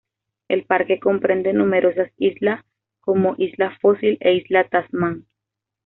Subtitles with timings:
[0.47, 2.65] El parque comprende numerosas islas,
[3.01, 5.27] como isla Fósil e isla Tasman.